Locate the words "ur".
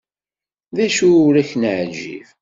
1.27-1.35